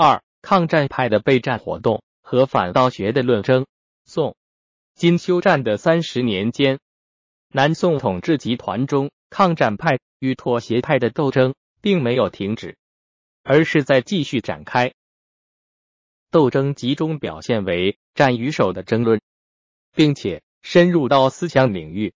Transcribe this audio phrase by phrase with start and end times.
[0.00, 3.66] 二、抗战派的备战活动和反道学的论争。
[4.04, 4.36] 宋
[4.94, 6.78] 金休战的三十年间，
[7.48, 12.76] 南宋统治集团中抗战派与妥协派的斗争并没有停止，
[13.42, 14.94] 而是在继续展开。
[16.30, 19.20] 斗争集中表现为战与守的争论，
[19.96, 22.14] 并且深入到思想领域。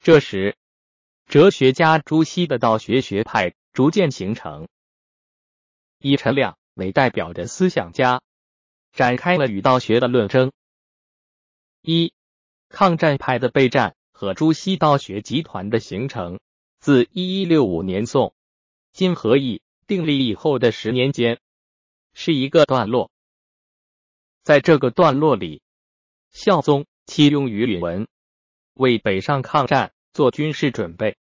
[0.00, 0.54] 这时，
[1.24, 4.68] 哲学家朱熹的道学学派逐渐形成。
[6.02, 8.20] 以陈亮为代表的思想家
[8.92, 10.52] 展开了与道学的论争。
[11.80, 12.12] 一、
[12.68, 16.40] 抗战派的备战和朱熹道学集团的形成，
[16.80, 18.34] 自一一六五年宋
[18.92, 21.40] 金和议订立以后的十年间，
[22.12, 23.10] 是一个段落。
[24.42, 25.62] 在这个段落里，
[26.30, 28.08] 孝宗启用于允文
[28.74, 31.16] 为北上抗战做军事准备。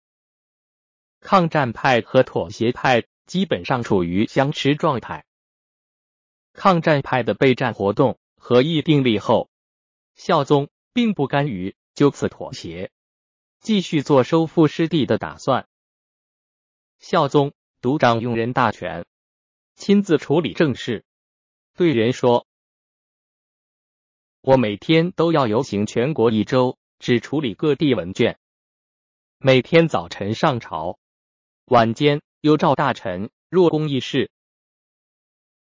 [1.20, 3.04] 抗战派和妥协派。
[3.28, 5.26] 基本上处于相持状态。
[6.54, 9.52] 抗战派的备战活动和议订立后，
[10.16, 12.90] 孝宗并不甘于就此妥协，
[13.60, 15.68] 继续做收复失地的打算。
[16.98, 19.06] 孝宗独掌用人大权，
[19.76, 21.06] 亲自处理政事，
[21.76, 22.48] 对人说
[24.42, 28.40] ：“我每天都要游行全国一周，只处理各地文卷。
[29.38, 30.98] 每天早晨上朝，
[31.66, 34.30] 晚间。”有召大臣若公议事，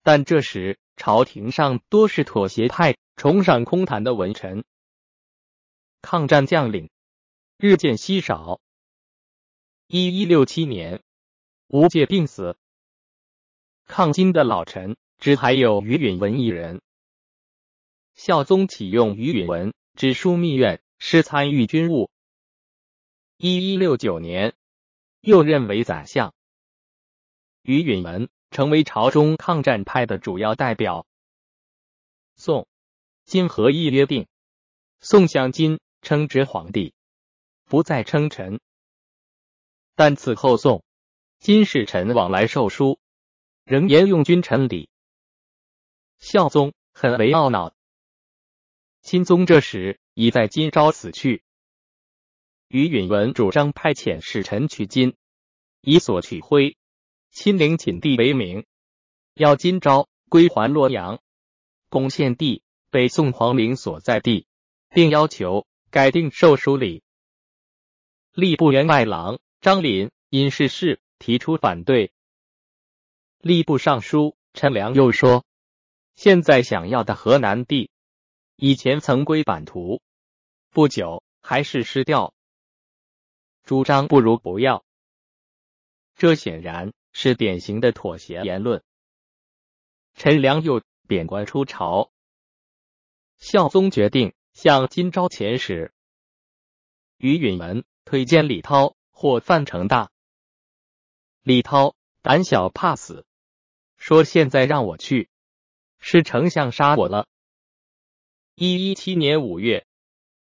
[0.03, 4.64] 但这时朝廷上多是妥协派、崇尚空谈的文臣，
[6.02, 6.89] 抗战将领
[7.58, 8.61] 日渐稀少。
[9.88, 11.02] 一一六七年，
[11.67, 12.58] 吴玠病死，
[13.86, 16.81] 抗金的老臣只还有于允文一人。
[18.14, 22.11] 孝宗启用于允文知枢密院，是参与军务。
[23.38, 24.55] 一一六九年，
[25.22, 26.33] 又任为宰相。
[27.68, 31.06] 于允文成为朝中抗战派的主要代表。
[32.38, 32.66] 宋
[33.26, 34.26] 金和议约定，
[35.02, 36.94] 宋向金称之皇帝，
[37.66, 38.61] 不再称臣。
[39.95, 40.86] 但此后宋
[41.39, 43.02] 金使臣往来授书，
[43.66, 44.89] 仍沿用君臣礼。
[46.20, 47.76] 孝宗很为懊恼。
[49.02, 51.44] 钦宗这时已在金朝死去。
[52.70, 55.17] 于允文主张派遣使臣取金，
[55.82, 56.78] 以索取徽。
[57.39, 58.65] 亲临寝地为名，
[59.36, 61.21] 要金朝归还洛阳，
[61.87, 64.48] 攻献地北宋皇陵所在地，
[64.89, 65.67] 并要求。
[65.92, 67.03] 改定授书礼。
[68.33, 69.37] 吏部员外郎。
[69.61, 70.09] 张林。
[70.30, 70.99] 因事事。
[71.20, 72.11] 提出反对。
[73.39, 74.36] 吏部尚书。
[74.54, 75.45] 陈良又说
[76.17, 77.92] ：“现在想要的河南地，
[78.55, 80.02] 以前曾归版图，
[80.71, 81.21] 不久。
[81.43, 82.33] 还是失掉，
[83.64, 84.83] 主张不如不要。”
[86.17, 86.93] 这显然。
[87.20, 88.83] 是典型的妥协言论。
[90.14, 92.11] 陈良又贬官出朝，
[93.39, 95.92] 孝宗决定向金朝遣使。
[97.17, 100.11] 于允文推荐李涛或范成大。
[101.42, 103.26] 李涛胆小怕死，
[103.95, 105.28] 说现在让我去，
[105.98, 107.28] 是丞相杀我了。
[108.54, 109.88] 一一七年五月，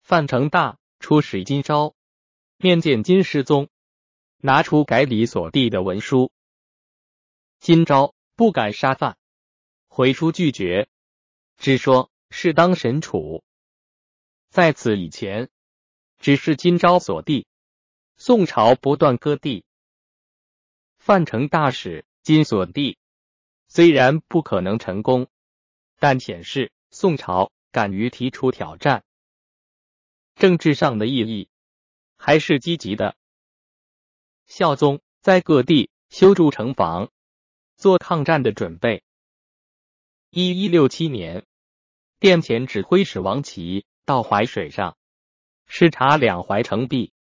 [0.00, 1.94] 范成大出使金朝，
[2.56, 3.68] 面见金世宗，
[4.38, 6.32] 拿出改礼所递的文书。
[7.58, 9.16] 今朝不敢杀范，
[9.88, 10.88] 回书拒绝，
[11.56, 13.42] 只说是当审处。
[14.50, 15.50] 在此以前，
[16.18, 17.46] 只是今朝所地，
[18.16, 19.64] 宋朝不断割地。
[20.96, 22.98] 范成大使今所地，
[23.66, 25.26] 虽然不可能成功，
[25.98, 29.04] 但显示宋朝敢于提出挑战，
[30.36, 31.48] 政治上的意义
[32.16, 33.16] 还是积极的。
[34.46, 37.10] 孝宗在各地修筑城防。
[37.76, 39.02] 做抗战的准备。
[40.30, 41.44] 一一六七年，
[42.18, 44.96] 殿前指挥使王琦到淮水上
[45.66, 47.12] 视察两淮城壁，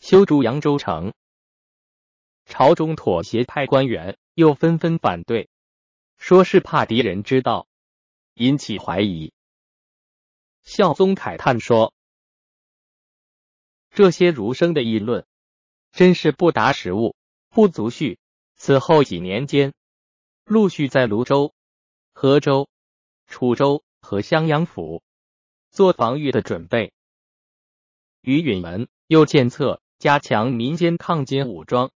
[0.00, 1.12] 修筑扬州城。
[2.46, 5.48] 朝中妥协派官员又纷纷反对，
[6.16, 7.68] 说是怕敌人知道，
[8.34, 9.32] 引起怀疑。
[10.62, 11.92] 孝宗慨叹说
[13.90, 15.26] ：“这些儒生的议论，
[15.92, 17.14] 真是不达实物，
[17.50, 18.18] 不足序。”
[18.56, 19.74] 此后几年间。
[20.52, 21.54] 陆续在泸州、
[22.12, 22.68] 河州、
[23.26, 25.02] 楚州和襄阳府
[25.70, 26.92] 做防御的准备。
[28.20, 31.90] 于允文又建策加强民间抗金武装，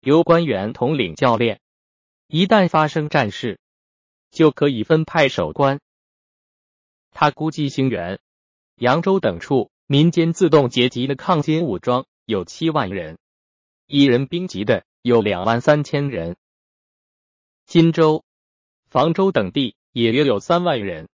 [0.00, 1.60] 由官员统领教练，
[2.28, 3.60] 一旦发生战事，
[4.30, 5.78] 就可以分派守关。
[7.10, 8.20] 他估计兴元、
[8.76, 13.18] 扬州等处民间自动结集的抗金武装有七万人，
[13.86, 16.38] 一人兵集的有两万三千人。
[17.64, 18.24] 荆州、
[18.88, 21.08] 房州等地也约有三万人。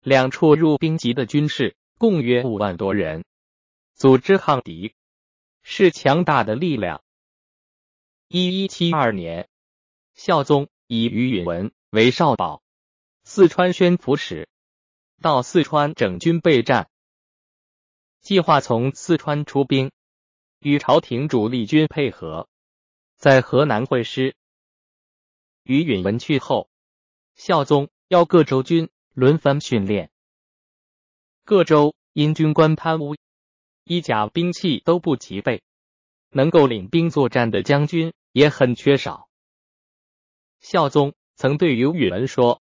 [0.00, 3.24] 两处入兵籍的军士共约五万多人，
[3.94, 4.94] 组织抗敌
[5.62, 7.02] 是强大的力量。
[8.28, 9.48] 一一七二年，
[10.14, 12.62] 孝宗以于允文为少保、
[13.24, 14.48] 四川宣抚使，
[15.20, 16.88] 到四川整军备战，
[18.20, 19.90] 计划从四川出兵，
[20.60, 22.48] 与朝廷主力军配合，
[23.16, 24.34] 在河南会师。
[25.66, 26.70] 于允文去后，
[27.34, 30.12] 孝宗要各州军轮番训练，
[31.44, 33.16] 各州因军官贪污，
[33.82, 35.62] 衣甲兵器都不齐备。
[36.30, 39.28] 能够领兵作战的将军也很缺少。
[40.60, 42.60] 孝宗曾对于允文说：“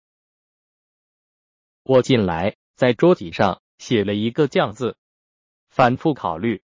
[1.82, 4.96] 我近来在桌底上写了一个将字，
[5.68, 6.62] 反复考虑，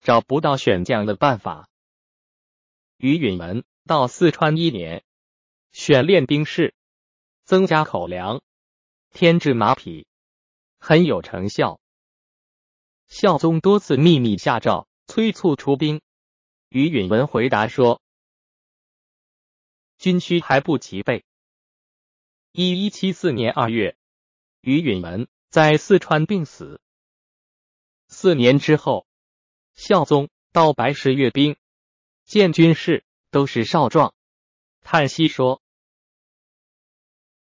[0.00, 1.68] 找不到选将的办法。”
[2.98, 5.04] 于允文到四川一年，
[5.74, 6.72] 选练兵士，
[7.42, 8.42] 增加口粮，
[9.10, 10.06] 添置马匹，
[10.78, 11.80] 很有成效。
[13.08, 16.00] 孝宗多次秘密下诏催促出兵。
[16.68, 18.00] 于允文回答说
[19.98, 21.24] ：“军需还不齐备。”
[22.52, 23.96] 一一七四年二月，
[24.60, 26.80] 于允文在四川病死。
[28.06, 29.08] 四年之后，
[29.74, 31.56] 孝宗到白石阅兵，
[32.24, 34.14] 见军士都是少壮，
[34.82, 35.60] 叹息说：“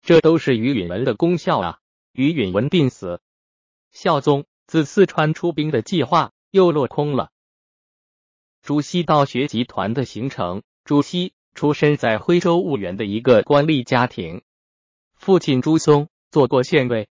[0.07, 1.79] 这都是于允文的功效啊！”
[2.15, 3.19] 于允文病死，
[3.91, 7.29] 孝宗自四川出兵的计划又落空了。
[8.61, 10.63] 朱熹道学集团的形成。
[10.85, 14.43] 朱熹出身在徽州婺源的一个官吏家庭，
[15.15, 17.09] 父亲朱松做过县尉。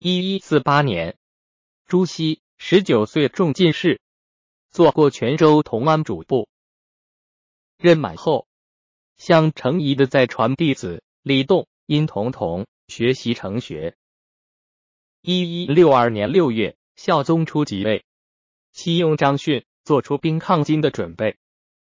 [0.00, 1.16] 一一四八年，
[1.86, 4.00] 朱熹十九岁中进士，
[4.70, 6.48] 做过泉州同安主簿。
[7.78, 8.48] 任满后，
[9.16, 13.96] 向程颐的再传弟子李栋、殷同同学习成学。
[15.22, 18.04] 一一六二年六月，孝宗初即位，
[18.72, 19.64] 启用张逊。
[19.82, 21.38] 做出兵抗金的准备，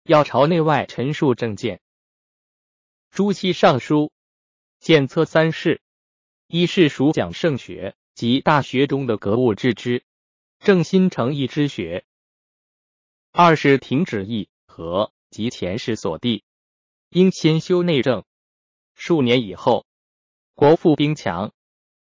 [0.03, 1.81] 要朝内外陈述政见。
[3.09, 4.13] 朱熹上书
[4.79, 5.81] 检测三事：
[6.47, 10.05] 一是属讲圣学及大学中的格物致知、
[10.59, 12.03] 正心诚意之学；
[13.31, 16.45] 二是停止议和及前世所地，
[17.09, 18.23] 应先修内政。
[19.03, 19.87] 数年以后，
[20.53, 21.55] 国富兵强，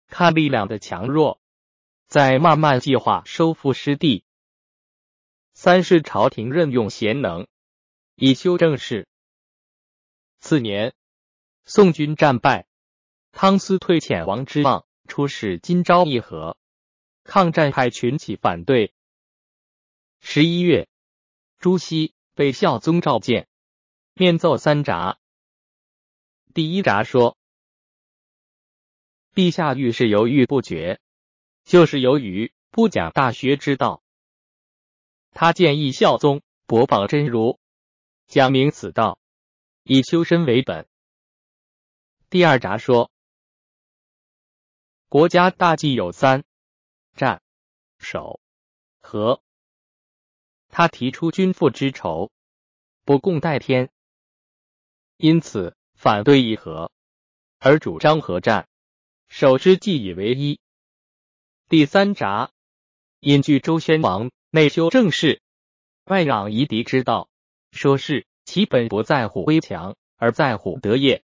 [0.07, 1.41] 看力量的强弱，
[2.07, 4.25] 再慢慢计划收复失地。
[5.53, 7.49] 三是朝廷任用贤能，
[8.15, 9.09] 以修正事。
[10.39, 10.95] 次年，
[11.65, 12.69] 宋军战败，
[13.33, 16.57] 汤思退遣王之望出使金朝议和，
[17.25, 18.95] 抗战派群起反对。
[20.21, 20.87] 十一月，
[21.59, 23.49] 朱熹被孝宗召见，
[24.15, 25.19] 面奏三札。
[26.57, 27.37] 第一札说
[29.37, 31.03] ：“陛下遇事犹豫不决，
[31.65, 34.03] 就是由于不讲大学之道。”
[35.33, 37.61] 他建议孝宗博报真如，
[38.27, 39.19] 讲明此道，
[39.83, 40.89] 以修身为本。
[42.31, 43.11] 第二札说，
[45.11, 46.43] 国家大计有三：
[47.17, 47.43] 战、
[47.99, 48.41] 守、
[49.01, 49.43] 和。
[50.69, 52.33] 他提出君父之仇，
[53.05, 53.91] 不共戴天，
[55.19, 56.93] 因此反对议和，
[57.59, 58.69] 而主张和战、
[59.29, 60.61] 守之计以为一。
[61.69, 62.53] 第三札
[63.21, 64.31] 引据周宣王。
[64.51, 65.43] 内修政事，
[66.05, 67.29] 外攘夷狄之道，
[67.73, 71.25] 说是其本不在乎威强，而在乎德业；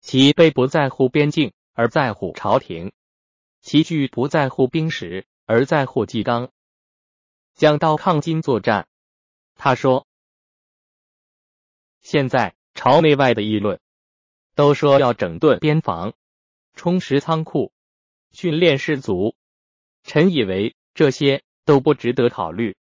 [0.00, 2.90] 其备不在乎边境，而在乎朝廷；
[3.62, 6.50] 其具不在乎兵实，而在乎纪纲。
[7.54, 8.86] 讲到抗金作战，
[9.54, 10.06] 他说：
[12.02, 13.80] 现在朝内外的议论，
[14.58, 16.14] 都说要整顿边防，
[16.74, 17.72] 充实仓库，
[18.32, 19.36] 训练士卒。
[20.02, 21.44] 臣以为这些。
[21.64, 22.78] 都不值得考虑，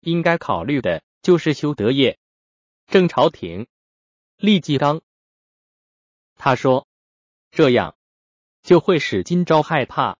[0.00, 2.18] 应该考虑的就是修德业、
[2.86, 3.68] 正朝廷、
[4.36, 5.00] 立纪纲。
[6.36, 6.86] 他说，
[7.50, 7.96] 这样
[8.62, 10.18] 就会使金朝害怕，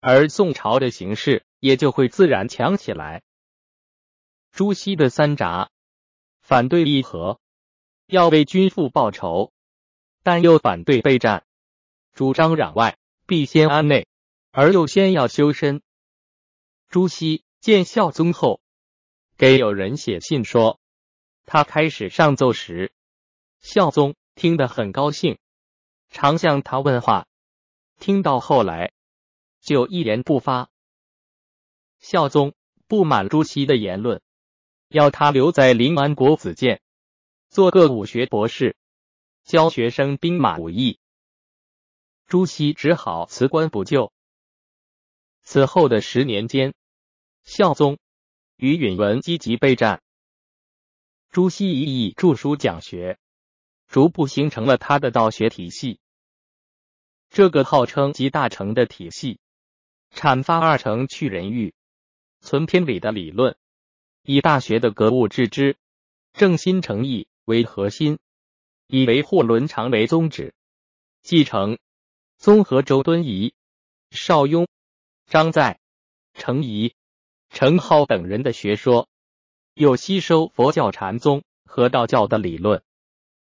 [0.00, 3.22] 而宋朝的形势也就会自然强起来。
[4.50, 5.70] 朱熹的三札
[6.40, 7.38] 反对议和，
[8.06, 9.52] 要为君父报仇，
[10.22, 11.44] 但又反对备战，
[12.12, 14.06] 主张攘外必先安内，
[14.50, 15.82] 而又先要修身。
[16.88, 18.60] 朱熹见孝宗后，
[19.36, 20.80] 给友人写信说，
[21.46, 22.92] 他开始上奏时，
[23.60, 25.38] 孝宗听得很高兴，
[26.10, 27.26] 常向他问话。
[27.98, 28.92] 听到后来，
[29.60, 30.70] 就一言不发。
[31.98, 32.54] 孝宗
[32.88, 34.22] 不满朱熹的言论，
[34.88, 36.80] 要他留在临安国子监，
[37.48, 38.76] 做个武学博士。
[39.50, 41.00] 教学生兵马武艺。
[42.28, 44.12] 朱熹只好辞官不就。
[45.42, 46.72] 此后的十年间，
[47.42, 47.98] 孝宗
[48.54, 50.04] 与允文积极备战。
[51.30, 53.18] 朱熹一意著书讲学，
[53.88, 55.98] 逐步形成了他的道学体系。
[57.28, 59.40] 这个号称集大成的体系，
[60.14, 61.74] 阐发二程去人欲、
[62.40, 63.56] 存天理的理论，
[64.22, 65.76] 以大学的格物致知、
[66.34, 68.20] 正心诚意为核心，
[68.90, 70.52] 以维护伦常为宗旨，
[71.22, 71.78] 继承。
[72.38, 73.54] 综合周敦颐、
[74.10, 74.66] 邵雍、
[75.26, 75.78] 张载、
[76.34, 76.96] 程颐、
[77.50, 79.08] 程颢等人的学说。
[79.74, 82.82] 又吸收佛教禅宗和道教的理论，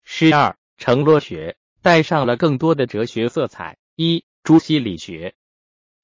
[0.03, 3.77] 十二程罗学带上了更多的哲学色彩。
[3.95, 5.36] 一朱熹理学，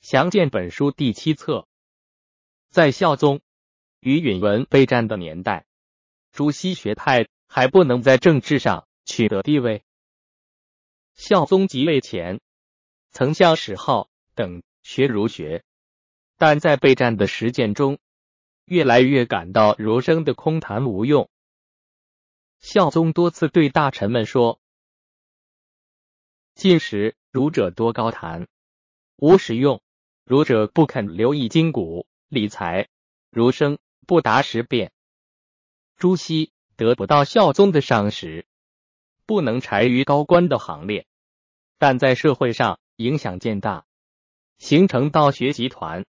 [0.01, 1.67] 详见本书第七册。
[2.69, 3.41] 在孝宗。
[3.99, 5.65] 与允文备战的年代，
[6.31, 9.83] 朱熹学派还不能在政治上取得地位。
[11.15, 12.39] 孝宗即位前，
[13.09, 15.63] 曾向史浩等学儒学，
[16.37, 17.97] 但在备战的实践中。
[18.65, 21.29] 越来越感到儒生的空谈无用。
[22.59, 24.59] 孝宗多次对大臣们说
[26.53, 28.49] ：“近时儒者多高谈，
[29.15, 29.79] 无实用；
[30.25, 32.89] 儒者不肯留意筋骨理财，
[33.29, 34.91] 儒生不达时变。”
[35.95, 38.45] 朱熹得不到孝宗的赏识，
[39.27, 41.05] 不能柴于高官的行列，
[41.77, 43.85] 但在社会上影响渐大，
[44.57, 46.03] 形成道学集团。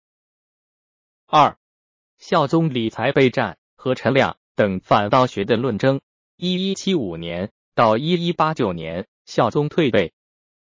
[1.26, 1.58] 二。
[2.16, 6.00] 孝宗理财备战和陈亮等反道学的论争，
[6.34, 10.12] 一一七五年到一一八九年，孝宗退位，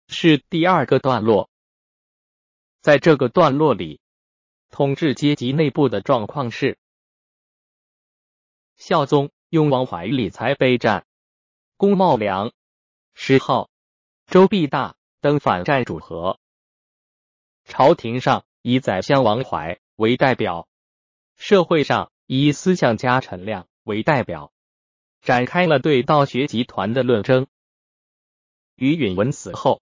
[0.07, 1.51] 是第二个段落。
[2.81, 3.99] 在这个段落里，
[4.71, 6.79] 统治阶级内部的状况是：
[8.75, 11.05] 孝宗用王怀理财备战，
[11.77, 12.53] 龚茂良、
[13.13, 13.69] 石浩、
[14.27, 16.39] 周必大等反战主和，
[17.65, 20.69] 朝廷上以宰相王怀为代表。
[21.35, 24.53] 社会上以思想家陈亮为代表，
[25.19, 27.45] 展开了对道学集团的论争。
[28.75, 29.81] 于允文死后，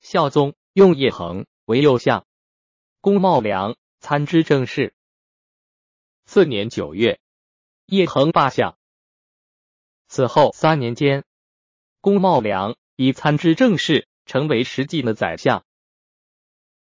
[0.00, 2.26] 孝宗用叶衡为右相，
[3.02, 4.94] 龚茂良参知政事。
[6.24, 7.20] 次年九月，
[7.84, 8.77] 叶衡罢相。
[10.08, 11.24] 此后三年间，
[12.00, 15.66] 龚茂良以参知政事成为实际的宰相。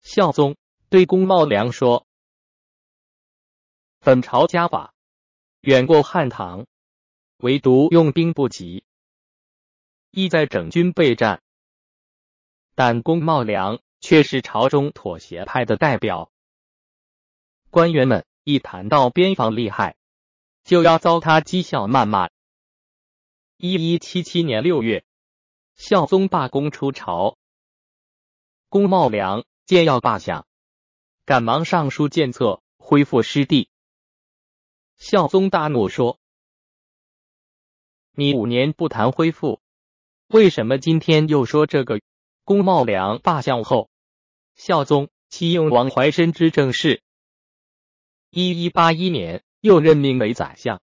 [0.03, 0.57] 孝宗
[0.89, 2.07] 对龚茂良说。
[4.01, 4.93] 本朝家法
[5.61, 6.67] 远过汉唐，
[7.39, 8.85] 唯独用兵不及，
[10.11, 11.41] 意在整军备战。
[12.75, 16.33] 但龚茂良却是朝中妥协派的代表，
[17.71, 19.97] 官员们一谈到边防厉害，
[20.65, 22.34] 就要遭他讥笑谩骂。
[23.67, 25.07] 一一七七年六月，
[25.75, 27.39] 孝宗罢工出朝，
[28.69, 30.47] 龚茂良见要罢相，
[31.25, 33.71] 赶忙上书谏策，恢复失地。
[34.99, 36.19] 孝宗大怒，说
[38.13, 39.63] ：“你五年不谈恢复，
[40.27, 42.03] 为什么今天又说这个？”
[42.45, 43.89] 龚茂良罢相后，
[44.55, 47.03] 孝宗启用王怀深知政事。
[48.29, 50.83] 一一八一年，又任命为宰相。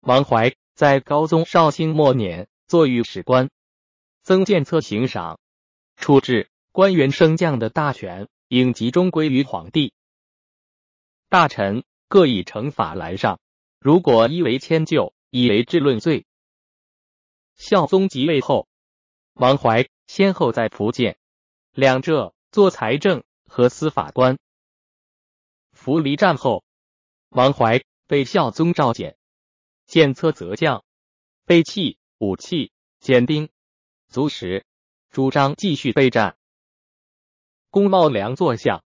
[0.00, 3.50] 王怀在高宗绍兴末年做御史官，
[4.22, 5.40] 曾建策行赏，
[5.96, 9.92] 处置官员升降的大权应集中归于皇帝，
[11.28, 11.82] 大臣。
[12.08, 13.40] 各以惩罚来上，
[13.80, 16.24] 如果一为迁就，一为治论罪。
[17.56, 18.68] 孝宗即位后，
[19.32, 21.18] 王怀先后在福建、
[21.72, 24.38] 两浙做财政和司法官。
[25.72, 26.62] 扶离战后，
[27.30, 29.15] 王怀被孝宗召见，
[29.86, 30.84] 见策则将，
[31.44, 33.48] 备器武器减兵
[34.08, 34.64] 足食，
[35.10, 36.36] 主张继续备战。
[37.70, 38.84] 公茂良坐相，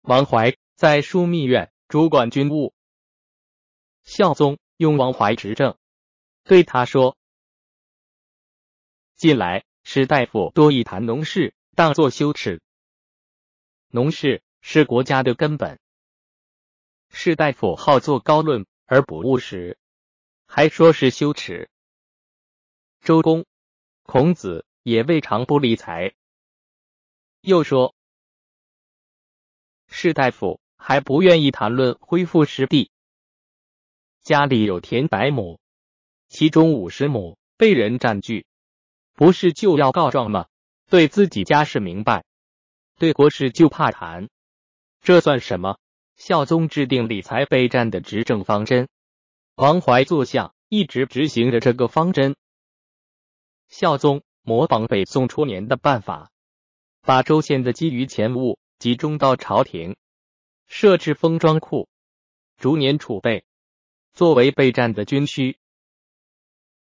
[0.00, 1.72] 王怀在枢密院。
[1.88, 2.74] 主管军务，
[4.02, 5.78] 孝宗用王怀执政，
[6.44, 7.16] 对他说
[9.16, 12.60] ：“近来士大夫多以谈农事当作羞耻，
[13.88, 15.80] 农事是国家的根本。
[17.08, 19.78] 士大夫好做高论而不务实，
[20.48, 21.70] 还说是羞耻。
[23.00, 23.46] 周公、
[24.02, 26.14] 孔子也未尝不理财。
[27.42, 27.94] 又说
[29.86, 32.92] 士大夫。”还不愿意谈论恢复失地，
[34.22, 35.58] 家里有田百亩，
[36.28, 38.46] 其中五十亩被人占据，
[39.12, 40.46] 不是就要告状吗？
[40.88, 42.24] 对自己家事明白，
[42.96, 44.30] 对国事就怕谈，
[45.02, 45.80] 这算什么？
[46.14, 48.88] 孝宗制定理财备战的执政方针，
[49.60, 52.36] 王怀做相，一直执行着这个方针。
[53.66, 56.30] 孝宗模仿北宋初年的办法，
[57.00, 59.96] 把州县的基余钱物集中到朝廷，
[60.68, 61.88] 设置封装库，
[62.56, 63.44] 逐年储备，
[64.12, 65.58] 作为备战的军需。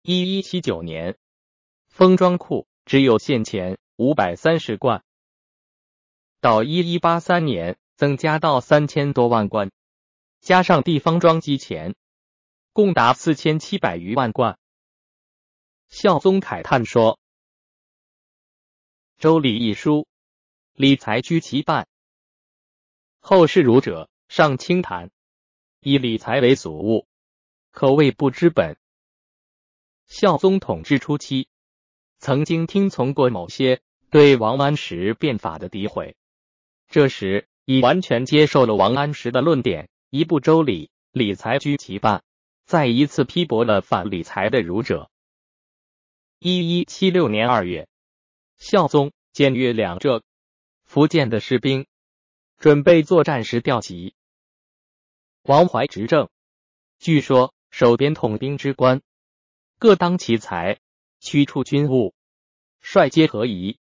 [0.03, 1.17] 一一七九年，
[1.87, 5.03] 封装库只有现钱五百三十贯，
[6.41, 9.71] 到一一八三年增加到三千多万贯，
[10.41, 11.95] 加上地方装机钱，
[12.77, 14.59] 共达四千七百余万贯。
[15.89, 17.17] 孝宗慨叹说
[19.17, 20.07] ：“周礼一书，
[20.75, 21.87] 理财居其半。
[23.17, 25.09] 后世儒者尚轻谈，
[25.79, 27.07] 以理财为所物，
[27.71, 28.77] 可谓不知本。”
[30.05, 31.47] 孝宗统治初期，
[32.19, 33.81] 曾经听从过某些
[34.11, 36.15] 对王安石变法的诋毁，
[36.89, 42.23] 这时已完全接受了王安石的论点，一部周礼，理财居其半，
[42.67, 45.09] 再一次批驳了反理财的儒者。
[46.37, 47.87] 一一七六年二月，
[48.57, 50.21] 孝宗检阅两浙、
[50.83, 51.87] 福建的士兵，
[52.57, 54.15] 准备作战时调集。
[55.43, 56.29] 王怀执政，
[56.99, 59.01] 据说守边统兵之官，
[59.79, 60.77] 各当其才，
[61.21, 62.13] 驱除军务，
[62.81, 63.79] 率皆合宜。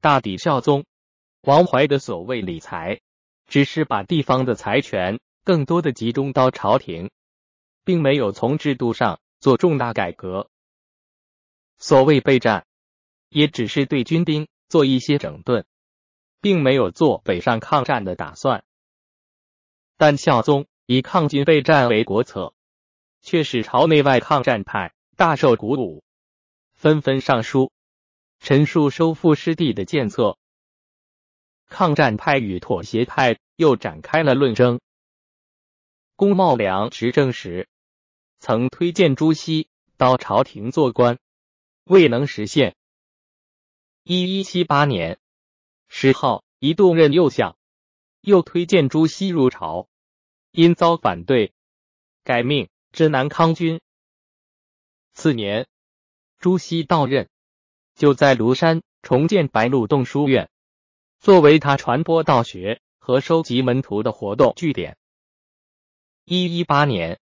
[0.00, 0.84] 大抵孝宗、
[1.40, 3.00] 王怀的所谓理财，
[3.48, 7.10] 只是把地方的财权更多的集中到朝廷，
[7.84, 10.50] 并没有从制度上做重大改革。
[11.78, 12.66] 所谓备战，
[13.28, 15.66] 也只是对军兵做一些整顿，
[16.40, 18.64] 并没有做北上抗战的打算。
[19.96, 22.54] 但孝宗以抗军备战为国策，
[23.20, 26.04] 却使朝内外抗战派大受鼓舞，
[26.74, 27.72] 纷纷上书
[28.38, 30.38] 陈述收复失地的建策。
[31.68, 34.80] 抗战派与妥协派又展开了论争。
[36.16, 37.68] 龚茂良执政时，
[38.44, 41.20] 曾推荐朱熹到朝廷做官。
[41.84, 42.74] 未能实现。
[44.02, 45.20] 一一七八年，
[45.86, 47.56] 石浩一度任右相，
[48.20, 49.86] 又推荐朱熹入朝，
[50.50, 51.52] 因遭反对，
[52.24, 53.80] 改命之南康军。
[55.12, 55.68] 次年，
[56.40, 57.28] 朱熹到任，
[57.94, 60.50] 就在庐山重建白鹿洞书院，
[61.20, 64.96] 作为他传播道学和收集门徒的活动据点。
[66.24, 67.20] 一一八年，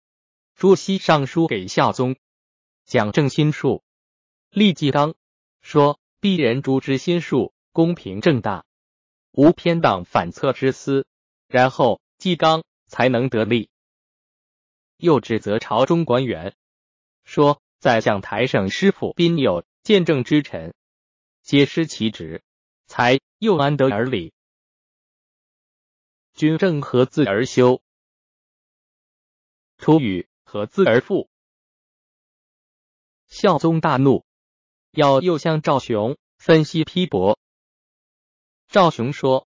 [0.54, 2.16] 朱熹上书给孝宗，
[2.84, 3.82] 讲正心术。
[4.50, 5.14] 立纪纲
[5.60, 8.64] 说：“鄙人诛之心术公平正大，
[9.32, 11.06] 无偏党反侧之私。”
[11.48, 13.68] 然后纪纲才能得力。
[14.96, 16.54] 又指责朝中官员
[17.24, 20.74] 说：“在相台上师傅宾友见证之臣，
[21.42, 22.42] 皆失其职，
[22.86, 24.32] 才又安得而理？
[26.34, 27.82] 君正何自而修？
[29.76, 31.30] 出语何自而复？”
[33.26, 34.26] 孝宗大怒。
[34.90, 37.38] 要又向赵雄分析批驳。
[38.68, 39.48] 赵雄说：“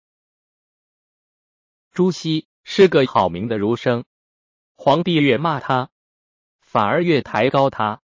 [1.92, 4.06] 朱熹是个好名的儒生，
[4.76, 5.90] 皇帝越骂他，
[6.60, 8.04] 反而越抬高他，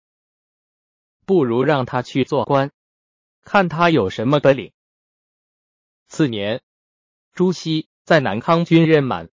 [1.24, 2.70] 不如让他去做官，
[3.40, 4.74] 看他有什么本领。”
[6.08, 6.60] 次年，
[7.32, 9.30] 朱熹在南康军任满，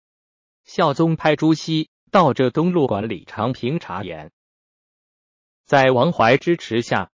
[0.62, 4.32] 孝宗派朱熹到浙东路管理长平察言，
[5.64, 7.10] 在王怀支持下。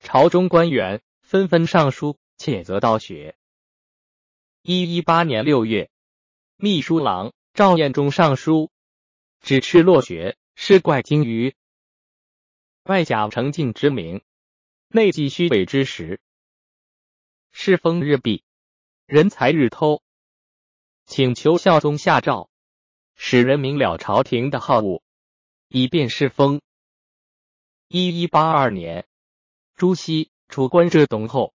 [0.00, 3.36] 朝中官员纷纷上书谴责道学。
[4.62, 5.90] 一一八年六月，
[6.56, 8.70] 秘书郎赵彦忠上书
[9.40, 11.56] 指斥落学是怪精于
[12.84, 14.22] 外假成敬之名，
[14.86, 16.20] 内忌虚伪之实，
[17.50, 18.44] 世风日弊，
[19.04, 20.00] 人才日偷，
[21.06, 22.48] 请求孝宗下诏，
[23.20, 25.02] 使人明了朝廷的好恶，
[25.66, 26.62] 以便世风。
[27.88, 29.06] 一一八二年。
[29.74, 31.52] 朱熹出关浙东后，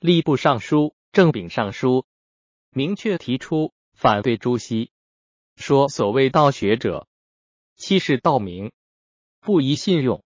[0.00, 2.04] 吏部尚书郑秉上书，
[2.70, 4.90] 明确提出反对朱熹，
[5.56, 7.08] 说所谓道学者，
[7.76, 8.72] 欺世盗名，
[9.38, 10.24] 不宜信用。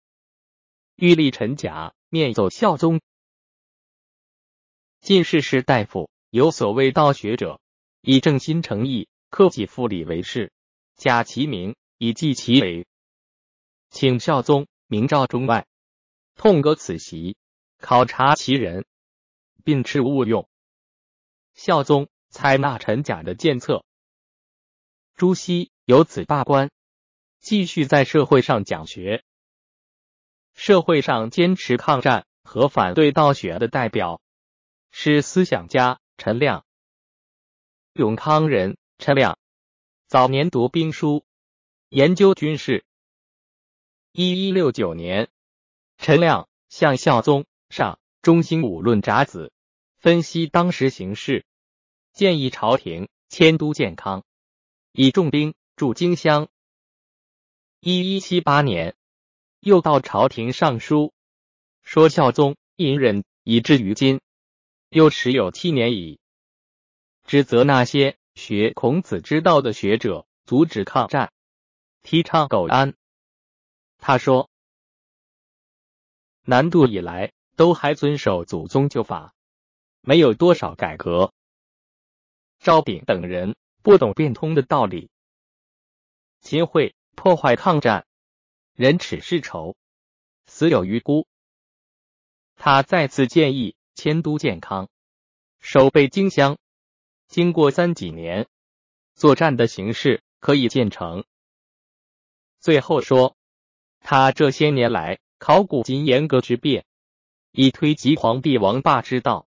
[0.96, 3.02] 欲立陈甲面奏孝宗。
[5.00, 7.62] 进士士大夫有所谓道学者，
[8.02, 10.52] 以正心诚意，克己复礼为事，
[10.98, 12.88] 假其名以记其伪，
[13.92, 15.68] 请孝宗明诏中外。
[16.36, 17.38] 痛革此席，
[17.80, 18.86] 考察其人，
[19.64, 20.50] 并斥勿用。
[21.54, 23.86] 孝宗采纳陈甲的谏策，
[25.16, 26.72] 朱熹由此罢官，
[27.40, 29.24] 继续在社会上讲学。
[30.54, 34.20] 社会上坚持抗战和反对道学的代表
[34.90, 36.66] 是思想家陈亮。
[37.94, 39.38] 永康人陈亮
[40.10, 41.26] 早年读兵书，
[41.90, 42.86] 研究军事。
[44.14, 45.28] 一一六九年。
[45.98, 49.52] 陈亮向孝宗上中兴五论札子，
[49.98, 51.46] 分析当时形势，
[52.14, 54.24] 建议朝廷迁都建康，
[54.94, 56.48] 以重兵驻荆襄。
[57.82, 58.96] 一一七八年，
[59.60, 61.14] 又到朝廷上书，
[61.84, 64.22] 说孝宗隐忍以至于今，
[64.88, 66.22] 又持有七年矣，
[67.26, 71.34] 指责那些学孔子之道的学者阻止抗战，
[72.04, 72.94] 提倡苟安。
[73.98, 74.52] 他说。
[76.44, 79.34] 南渡以来，都还遵守祖宗旧法，
[80.02, 81.34] 没有多少改革。
[82.60, 85.10] 赵炳等人不懂变通的道理，
[86.40, 88.06] 秦桧破坏抗战，
[88.76, 89.76] 人耻世仇，
[90.46, 91.28] 死有余辜。
[92.56, 94.90] 他再次建议迁都建康，
[95.60, 96.60] 守备荆襄。
[97.28, 98.48] 经过三几年
[99.14, 101.24] 作战的形势，可以建成。
[102.60, 103.38] 最后说，
[104.00, 105.20] 他这些年来。
[105.40, 106.84] 考古今严格之变，
[107.52, 109.48] 以推及皇帝王霸之道，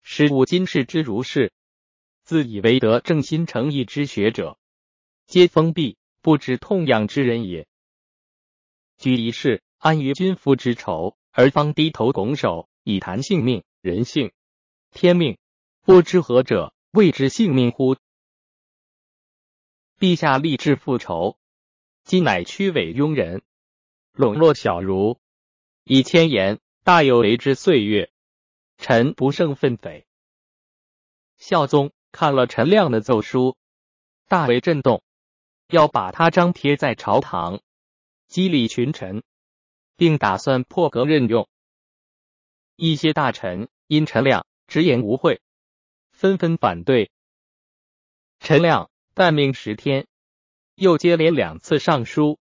[0.00, 1.52] 使吾今世之儒士，
[2.22, 4.58] 自以为得正心诚意之学者，
[5.26, 7.66] 皆封闭不知痛痒之人也。
[8.96, 14.32] 居一世安于君夫之仇，而方低头拱手以谈性命、人性、
[14.92, 15.36] 天命，
[15.86, 17.96] 不知何者谓之性命乎？
[19.98, 21.36] 陛下立志复仇，
[22.04, 23.42] 今乃屈委庸人。
[24.12, 25.20] 笼络小儒，
[25.84, 28.10] 以千言，大有为之岁月，
[28.78, 30.06] 臣不胜愤悱。
[31.36, 33.58] 孝宗看了陈亮的奏书，
[34.26, 35.02] 大为震动，
[35.68, 37.60] 要把他张贴在朝堂，
[38.26, 39.22] 激励群臣，
[39.96, 41.46] 并打算破格任用。
[42.74, 45.42] 一些大臣因陈亮直言无讳，
[46.24, 47.10] 纷纷反对。
[48.40, 50.06] 陈亮但命十天，
[50.74, 52.38] 又接连两次上书，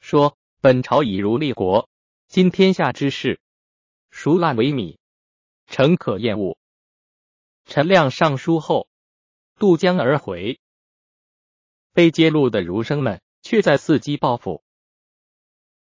[0.00, 0.36] 说。
[0.60, 1.88] 本朝以儒立国，
[2.26, 3.38] 今天下之事，
[4.10, 4.98] 孰烂为米，
[5.66, 6.58] 诚可厌恶。
[7.66, 8.88] 陈亮上书后
[9.58, 10.58] 渡江而回，
[11.92, 14.64] 被揭露的儒生们却在伺机报复。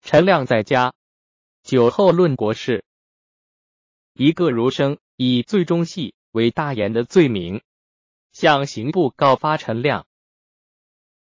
[0.01, 0.93] 陈亮在家
[1.61, 2.83] 酒后论国事，
[4.13, 7.61] 一个儒生以罪中戏为大言的罪名，
[8.31, 10.07] 向刑部告发陈亮。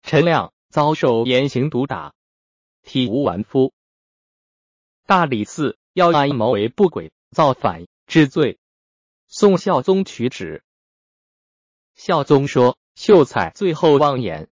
[0.02, 2.14] 陈亮遭受严刑毒打。
[2.82, 3.72] 体无完肤，
[5.06, 8.58] 大理寺要按谋为不轨、造反治罪，
[9.26, 10.62] 宋孝宗取旨。
[11.94, 14.50] 孝宗说：“秀才最后妄言，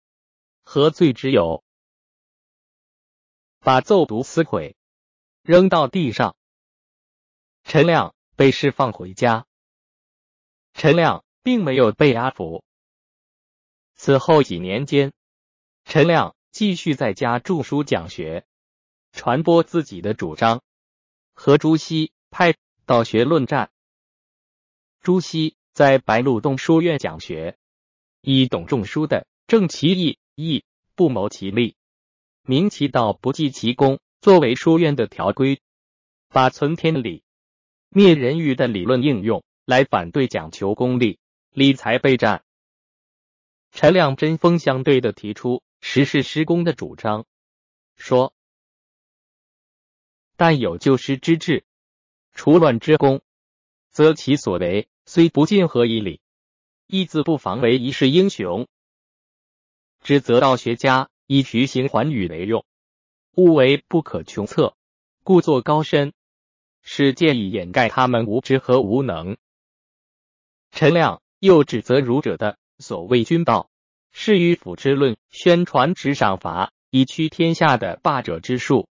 [0.63, 1.65] 何罪之有？”
[3.61, 4.77] 把奏牍撕毁，
[5.43, 6.37] 扔到地上。
[7.63, 9.47] 陈亮被释放回家。
[10.75, 12.63] 陈亮并没有被押俘。
[13.95, 15.13] 此后几年间，
[15.85, 16.37] 陈亮。
[16.51, 18.47] 继续在家著书讲学，
[19.11, 20.63] 传播自己的主张，
[21.33, 22.55] 和朱熹派
[22.87, 23.73] 道学论战。
[25.01, 27.59] 朱熹在白鹿洞书院讲学，
[28.21, 31.75] 以董仲舒的正其意，义不谋其利，
[32.43, 35.61] 明其道不计其功，作为书院的条规，
[36.29, 37.25] 把存天理、
[37.89, 41.19] 灭人欲的理论应用来反对讲求功利、
[41.51, 42.45] 理财备战。
[43.73, 45.63] 陈亮针锋相对的提出。
[45.87, 47.27] 实事施工的主张
[47.95, 48.33] 说
[50.35, 51.67] ：“但有救师之志，
[52.33, 53.21] 除乱之功，
[53.91, 56.23] 则其所为虽不尽合以理，
[56.87, 58.67] 亦自不妨为一世英雄。
[60.01, 62.65] 指责道学家以徐行寰宇为用，
[63.33, 64.75] 误为不可穷测，
[65.23, 66.15] 故作高深，
[66.81, 69.37] 是借以掩盖他们无知和无能。
[70.75, 73.71] 陈亮又指责儒者的所谓君道。”
[74.17, 78.89] 是迂腐之论宣传执赏罚以驱天下的霸者之术。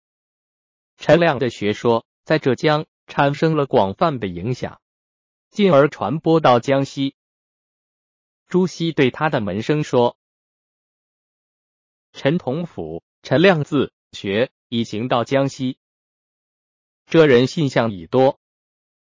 [0.96, 4.80] 陈亮的学说在浙江产生了广泛的影响，
[5.50, 7.16] 进而传播到江西。
[8.46, 10.16] 朱熹对他的门生说
[12.14, 15.78] ：“陈同甫、陈亮自学已行到江西，
[17.06, 18.38] 这人信相已多，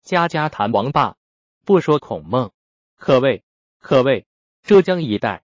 [0.03, 1.19] 家家谈王霸，
[1.67, 2.53] 不说孔孟，
[2.96, 3.44] 可谓
[3.78, 4.26] 可谓
[4.62, 5.44] 浙江一带。”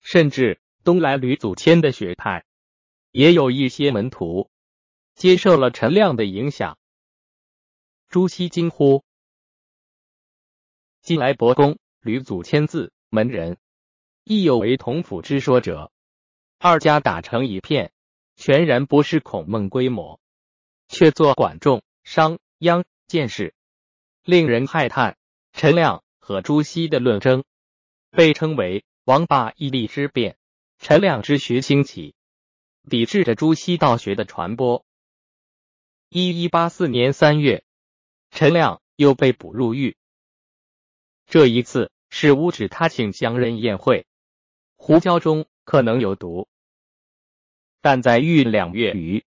[0.00, 2.44] 甚至东来吕祖谦的学派，
[3.10, 4.50] 也有一些门徒
[5.14, 6.78] 接受了陈亮的影响。
[8.08, 9.04] 朱熹惊呼
[11.02, 13.58] ：“近来博公、吕祖谦字门人，
[14.22, 15.90] 亦有为同府之说者，
[16.58, 17.92] 二家打成一片，
[18.36, 20.20] 全然不是孔孟规模，
[20.86, 23.56] 却做管仲、商鞅见识，
[24.22, 25.18] 令人慨叹。”
[25.52, 27.44] 陈亮和朱熹的论争
[28.10, 28.84] 被称为。
[29.04, 30.36] 王霸义利之变，
[30.80, 32.16] 陈亮之学兴起，
[32.90, 34.84] 抵制着朱熹道学的传播。
[36.08, 37.62] 一一八四年三月，
[38.32, 39.96] 陈亮又被捕入狱。
[41.26, 44.08] 这一次是诬指他请乡人宴会，
[44.74, 46.48] 胡椒中可能有毒。
[47.80, 49.24] 但在狱两月余，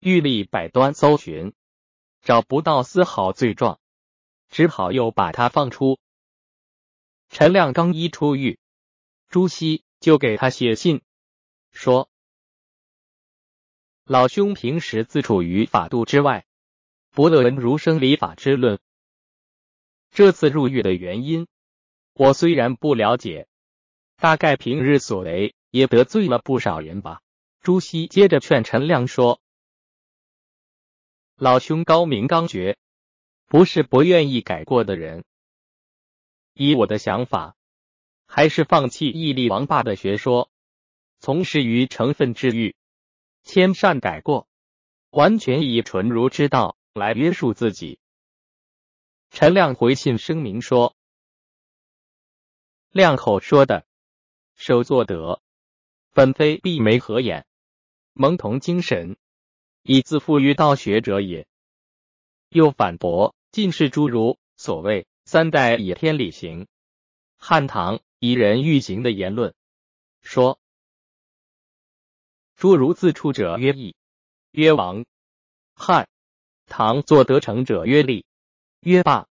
[0.00, 1.52] 狱吏百端搜寻，
[2.20, 3.78] 找不到丝毫罪状，
[4.48, 6.00] 只好又把他放出。
[7.28, 8.58] 陈亮刚一出狱，
[9.28, 11.02] 朱熹就给他写信，
[11.72, 12.08] 说
[14.04, 16.46] ：“老兄平时自处于法度之外，
[17.10, 18.78] 不乐闻儒生礼法之论。
[20.10, 21.48] 这次入狱的原因，
[22.12, 23.48] 我虽然不了解，
[24.16, 27.20] 大概平日所为也得罪了不少人吧。”
[27.60, 29.40] 朱熹接着劝陈亮说
[31.34, 32.76] ：“老兄高明刚决，
[33.46, 35.24] 不是不愿意改过的人。
[36.54, 37.56] 以我的想法，
[38.26, 40.50] 还是放弃屹立王霸的学说，
[41.18, 42.76] 从事于成分治愈，
[43.42, 44.48] 谦善改过，
[45.10, 47.98] 完全以纯儒之道来约束自己。”
[49.30, 50.94] 陈亮回信声明说
[52.92, 53.84] ：“亮口说的，
[54.54, 55.42] 手作德，
[56.12, 57.46] 本非闭眉合眼。”
[58.16, 59.16] 蒙童精神，
[59.82, 61.48] 以自负于道学者也。
[62.48, 66.66] 又反驳进士诸儒所谓三代以天理行，
[67.36, 69.54] 汉唐以人欲行的言论，
[70.22, 70.60] 说
[72.56, 73.96] 诸如自处者曰义，
[74.50, 75.04] 曰王；
[75.74, 76.08] 汉
[76.66, 78.24] 唐作得成者曰利，
[78.80, 79.28] 曰霸。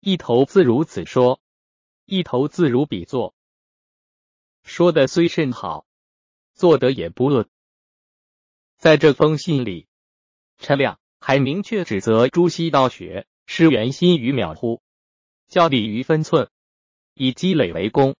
[0.00, 1.40] 一头自如此说，
[2.04, 3.34] 一头自如彼作。
[4.62, 5.84] 说的虽甚好。
[6.54, 7.48] 做得也不恶。
[8.78, 9.86] 在这封信里，
[10.56, 14.82] 陈亮还明确指责朱熹道学失原心于渺忽，
[15.48, 16.50] 教理于分寸，
[17.14, 18.14] 以积累为功，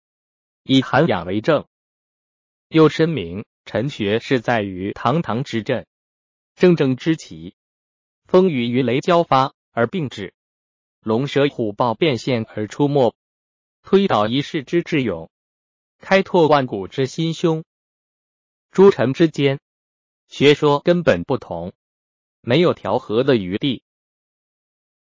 [0.63, 1.67] 以涵养为正。
[2.69, 5.87] 又申明陈学是在于堂堂之阵，
[6.57, 7.55] 正正之旗，
[8.25, 10.33] 风雨于雷交发而并至，
[11.03, 13.15] 龙蛇虎豹变现而出没，
[13.83, 15.31] 推倒一世之智勇，
[15.99, 17.65] 开拓万古之心胸。
[18.71, 19.61] 诸臣之间
[20.27, 21.75] 学说根本不同，
[22.41, 23.83] 没有调和的余地。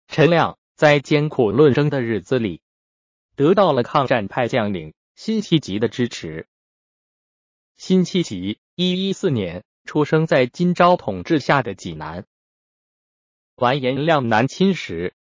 [0.08, 2.62] 陈亮在艰苦论争的日子里，
[3.34, 6.46] 得到了抗战派将领辛弃疾的支持。
[7.76, 12.24] 辛弃疾一一四年出生在金朝统治下的济南。
[13.56, 15.14] 完颜亮南侵时，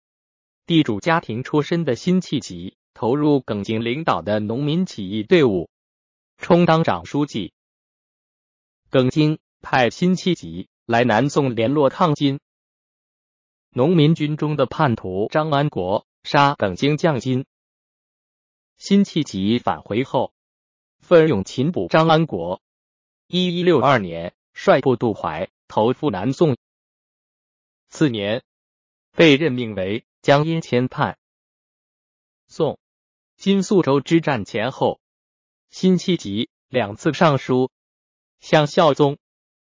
[0.66, 5.70] 地主家庭出身的辛弃疾投入耿京领导的农民起义队伍，
[6.38, 7.54] 充当长书记。
[8.90, 12.40] 耿京派辛弃疾来南宋联络抗金，
[13.76, 17.48] 农民军中的叛徒张安国杀耿京降金，
[18.78, 20.32] 辛弃疾返回后
[21.00, 22.62] 奋勇擒捕张安国。
[23.26, 26.56] 一一六二年，率部渡淮，投赴南宋。
[27.90, 28.44] 次年
[29.12, 31.18] 被任命为江阴签判。
[32.48, 32.78] 宋
[33.38, 35.02] 金宿州之战前后，
[35.72, 37.72] 辛弃疾两次上书。
[38.40, 39.18] 向孝宗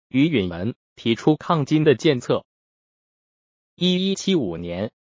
[0.09, 2.45] 于允文提出抗金的建策。
[3.77, 4.93] 一一七五年，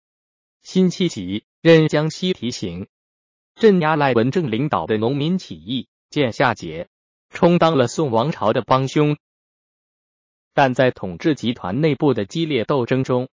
[0.62, 2.88] 辛弃疾任江西提刑，
[3.54, 6.88] 镇压赖文正领导的农民起义，见夏桀，
[7.30, 9.16] 充当了宋王朝的帮凶。
[10.54, 13.28] 但在统治集团内部的激烈斗争中，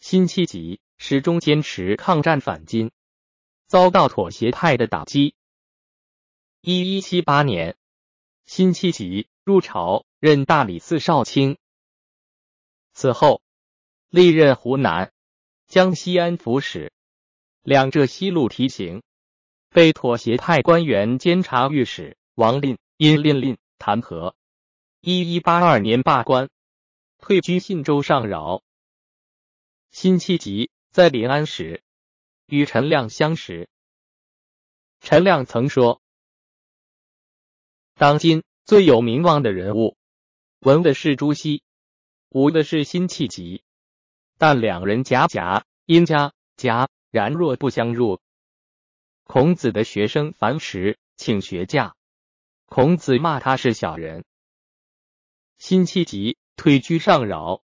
[0.00, 2.92] 辛弃疾始终坚持抗战反金，
[3.66, 5.34] 遭到妥协派的打击。
[6.62, 7.76] 一一七八年，
[8.46, 9.28] 辛弃疾。
[9.44, 11.58] 入朝任大理寺少卿，
[12.92, 13.41] 此后
[14.12, 15.10] 历任湖南、
[15.68, 16.92] 江西安抚使，
[17.62, 19.02] 两浙西路提刑，
[19.70, 22.18] 被妥协派官员监察御史。
[22.34, 24.34] 王令因令令弹劾。
[25.00, 26.50] 一一八二年罢官，
[27.16, 28.62] 退居信州上饶。
[29.90, 31.82] 辛弃疾在临安时。
[32.44, 33.70] 与陈亮相识，
[35.00, 36.02] 陈亮曾说
[37.96, 39.96] ：“当今。”最有名望的人物，
[40.60, 41.62] 文的是朱熹，
[42.28, 43.64] 武的是辛弃疾，
[44.42, 48.20] 但两人夹夹因家家然若不相入。
[49.22, 51.94] 孔子的学生樊迟请学驾，
[52.66, 54.24] 孔子骂他是小人。
[55.58, 57.62] 辛弃疾退居上饶，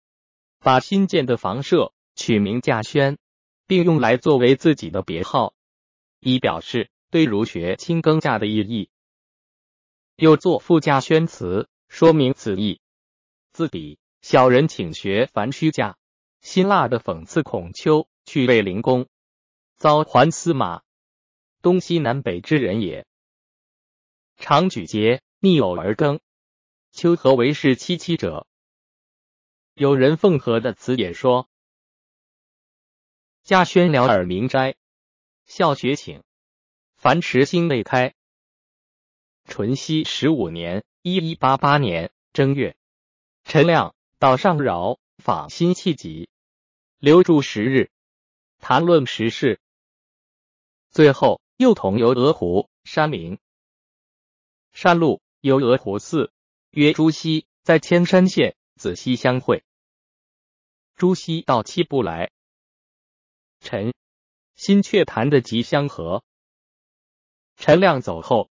[0.61, 3.19] 把新建的房舍取名稼轩，
[3.67, 5.53] 并用来作为自己的别号，
[6.21, 8.89] 以表示对儒学轻耕稼的意义。
[10.15, 12.81] 又作附加宣词，说明此意。
[13.51, 15.97] 自比小人请学樊须驾，
[16.43, 19.07] 辛辣的讽刺孔丘去卫灵公，
[19.77, 20.83] 遭还司马，
[21.61, 23.07] 东西南北之人也。
[24.35, 26.19] 常举节逆偶而耕，
[26.91, 28.45] 丘何为是戚戚者？
[29.73, 31.47] 有人奉和的词也说
[33.43, 34.75] ：“家轩了耳鸣斋，
[35.45, 36.23] 孝学请，
[36.97, 38.13] 樊迟心未开。”
[39.47, 42.75] 淳熙十五年（一一八八年）正月，
[43.45, 46.29] 陈亮到上饶访辛弃疾，
[47.03, 47.91] 留住十日，
[48.59, 49.59] 谈论时事。
[50.89, 53.39] 最后又同游鹅湖山林。
[54.71, 56.31] 山路游鹅湖寺，
[56.69, 59.65] 约朱熹在千山县子溪相会。
[60.95, 62.31] 朱熹到期不来，
[63.59, 63.93] 陈
[64.55, 66.23] 辛却谈得极相和。
[67.57, 68.49] 陈亮走后。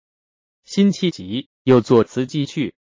[0.66, 2.76] 辛弃疾又作词寄去，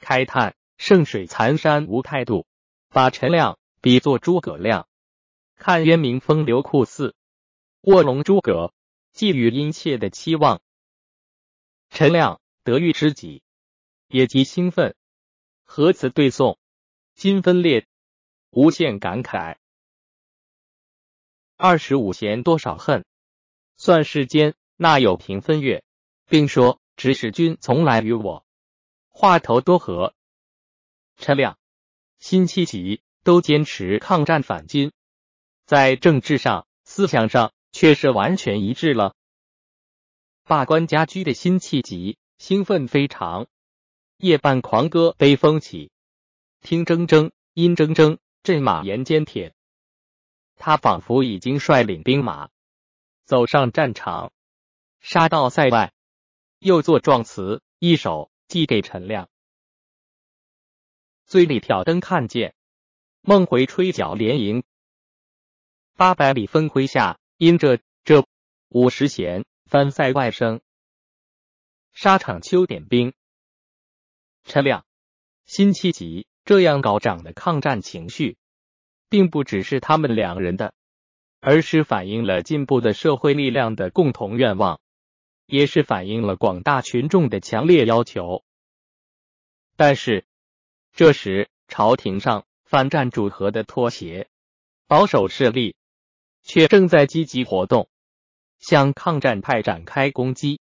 [0.00, 2.44] 开叹圣水残山无态度，
[2.88, 4.88] 把陈亮比作诸葛亮。
[5.56, 7.14] 看渊明风流酷似
[7.80, 8.72] 卧龙诸葛，
[9.12, 10.62] 寄予殷切的期望。
[11.90, 13.42] 陈亮得遇知己，
[14.08, 14.94] 也极兴奋，
[15.64, 16.58] 和辞对颂，
[17.14, 17.86] 今分裂，
[18.50, 19.56] 无限感慨。
[21.56, 23.04] 二十五弦多少恨，
[23.76, 25.82] 算世间那有平分月，
[26.26, 26.80] 并说。
[26.96, 28.46] 指使君从来与我
[29.10, 30.14] 话头多和，
[31.18, 31.58] 陈亮、
[32.18, 34.92] 辛弃疾都坚持抗战反金，
[35.66, 39.16] 在政治上、思想上却是完全一致了。
[40.44, 43.48] 罢官家居的辛弃疾兴奋非常，
[44.16, 45.90] 夜半狂歌悲风起，
[46.60, 49.54] 听铮铮音铮铮，阵马沿坚铁。
[50.54, 52.48] 他仿佛已经率领兵马
[53.24, 54.32] 走上战场，
[55.00, 55.92] 杀到塞外。
[56.60, 59.28] 又作状词一首，寄给陈亮。
[61.26, 62.54] 醉里挑灯看剑，
[63.20, 64.62] 梦回吹角连营。
[65.96, 68.26] 八百里分麾下，因这这
[68.68, 70.60] 五十弦翻塞外声。
[71.94, 73.14] 沙场秋点兵。
[74.44, 74.84] 陈亮、
[75.46, 78.36] 辛弃疾这样高涨的抗战情绪，
[79.08, 80.74] 并不只是他们两人的，
[81.40, 84.78] 而是反映了进步的社会力量的共同愿望。
[85.46, 88.44] 也是反映了广大群众的强烈要求，
[89.76, 90.26] 但是
[90.92, 94.28] 这时朝廷上反战主和的妥协，
[94.88, 95.76] 保守势力
[96.46, 97.90] 却正在积极活动，
[98.60, 100.60] 向抗战派展开攻击。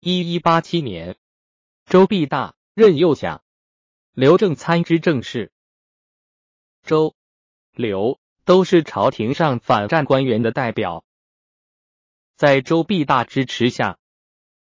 [0.00, 1.16] 一一八七年，
[1.86, 3.44] 周必大任右相，
[4.12, 5.52] 刘正参知政事。
[6.82, 7.14] 周、
[7.72, 11.04] 刘都是朝廷上反战官员的代表。
[12.34, 14.00] 在周必大支持下，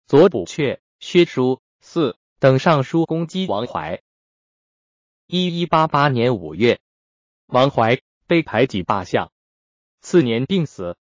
[0.06, 4.02] 左补阙、薛书四等上书攻击王怀。
[5.28, 6.80] 一一八八年五月，
[7.46, 9.32] 王怀被排挤罢相，
[10.04, 10.98] 次年病死。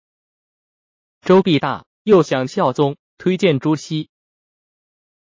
[1.20, 4.10] 周必大又向孝宗推荐朱熹。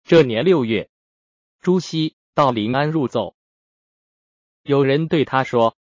[0.04, 0.90] 这年六月，
[1.62, 3.38] 朱熹到临安入奏，
[4.64, 5.78] 有人对他说：“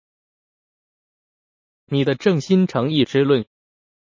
[1.89, 3.47] 你的正心诚意之论。”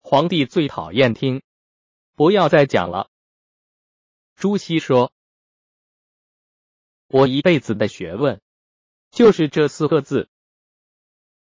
[0.00, 1.42] 皇帝最讨厌听，
[2.14, 3.10] 不要再讲了。
[4.36, 5.12] 朱熹说
[7.08, 8.40] ：“我一辈子的学问
[9.10, 10.30] 就是这四个字，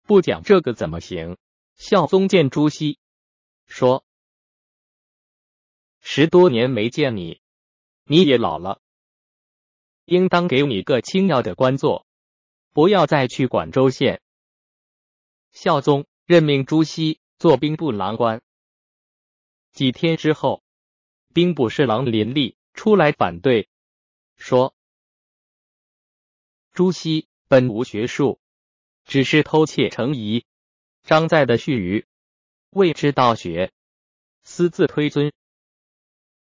[0.03, 1.37] 不讲这个怎么行？”
[1.75, 2.99] 孝宗见朱熹，
[3.65, 4.05] 说
[5.99, 7.41] ：“十多年没见你，
[8.05, 8.81] 你也老了，
[10.05, 12.07] 应当给你个轻要的官做，
[12.71, 14.21] 不要再去管州县。”
[15.51, 17.19] 孝宗任命朱熹。
[17.39, 18.41] 做兵部郎官，
[19.73, 20.63] 几天之后，
[21.33, 23.67] 兵部侍郎林立出来反对，
[24.37, 24.73] 说
[26.71, 28.39] ：“朱熹本无学术，
[29.03, 30.45] 只是偷窃成疑。
[31.03, 32.05] 张载的序语，
[32.71, 33.71] 未知道学，
[34.43, 35.31] 私自推尊，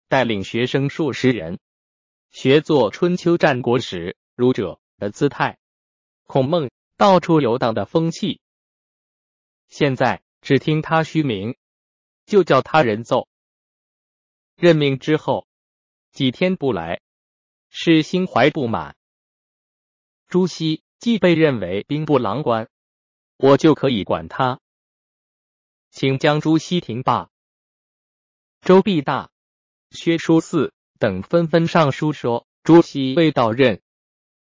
[0.08, 1.60] 带领学生数十人
[2.32, 5.58] 学做春秋战国时儒者的姿态，
[6.24, 8.40] 孔孟到处游荡的风气。
[9.68, 11.58] 现在。”只听他虚名，
[12.28, 13.28] 就叫他人奏。
[14.56, 15.48] 任命之后
[16.12, 17.02] 几天不来，
[17.72, 18.96] 是心怀不满。
[20.28, 22.70] 朱熹既被认为兵部郎官，
[23.38, 24.60] 我就可以管他，
[25.90, 27.30] 请将朱熹停罢。
[28.62, 29.32] 周必大、
[29.92, 33.82] 薛书四等纷纷上书说，朱熹未到任，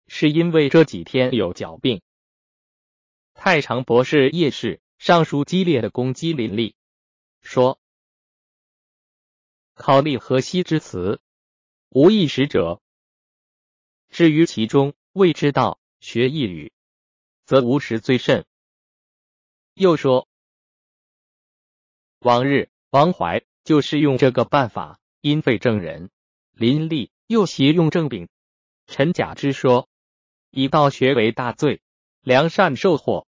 [0.07, 2.01] 是因为这几天有脚病。
[3.33, 4.81] 太常博士叶氏。
[4.97, 6.75] 上书激烈的攻击林立，
[7.41, 7.79] 说
[9.75, 11.21] ：“考虑河西之词，
[11.89, 12.81] 无一识者。
[14.09, 16.73] 至于其中未知道学一语，
[17.45, 18.47] 则无识最甚。”
[19.79, 20.27] 又说
[22.17, 26.09] ：“往日王怀就是用这个办法，因废正人。
[26.51, 28.27] 林立又袭用正柄。
[28.87, 29.87] 陈甲之说，
[30.49, 31.83] 以道学为大罪，
[32.21, 33.27] 良善受祸，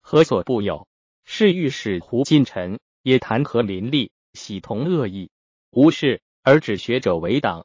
[0.00, 0.88] 何所不有？
[1.22, 5.30] 是欲使胡进臣也弹劾林立，喜同恶意，
[5.70, 7.64] 无事而指学者为党。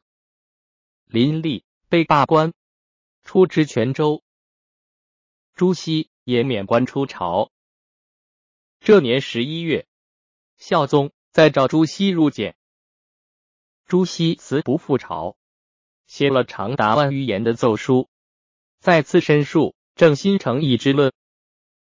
[1.05, 2.53] 林立被罢官，
[3.23, 4.21] 出知泉州。
[5.55, 7.49] 朱熹也免官出朝。
[8.83, 9.85] 这年十一月，
[10.57, 12.55] 孝宗再召朱熹入见。
[13.85, 15.37] 朱熹辞不复朝，
[16.07, 18.09] 写了长达万余言的奏书，
[18.79, 21.13] 再次申述正心诚意之论，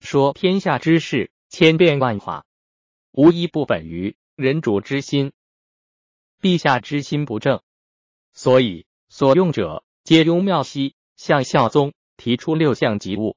[0.00, 2.44] 说天下之事千变万化，
[3.12, 5.30] 无一不本于人主之心。
[6.40, 7.62] 陛下之心不正，
[8.32, 10.96] 所以所用者皆庸妙兮。
[11.14, 13.36] 向孝宗提出六项急务：